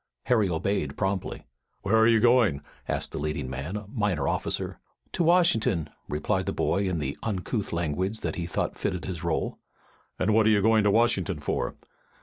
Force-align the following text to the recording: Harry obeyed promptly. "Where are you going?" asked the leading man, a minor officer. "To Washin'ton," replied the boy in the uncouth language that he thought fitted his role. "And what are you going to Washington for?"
Harry 0.23 0.49
obeyed 0.49 0.97
promptly. 0.97 1.43
"Where 1.83 1.95
are 1.95 2.07
you 2.07 2.19
going?" 2.19 2.63
asked 2.87 3.11
the 3.11 3.19
leading 3.19 3.47
man, 3.47 3.75
a 3.75 3.85
minor 3.87 4.27
officer. 4.27 4.79
"To 5.11 5.23
Washin'ton," 5.23 5.89
replied 6.09 6.47
the 6.47 6.51
boy 6.53 6.89
in 6.89 6.97
the 6.97 7.15
uncouth 7.21 7.71
language 7.71 8.21
that 8.21 8.33
he 8.33 8.47
thought 8.47 8.75
fitted 8.75 9.05
his 9.05 9.23
role. 9.23 9.59
"And 10.17 10.33
what 10.33 10.47
are 10.47 10.49
you 10.49 10.63
going 10.63 10.83
to 10.85 10.89
Washington 10.89 11.39
for?" 11.39 11.75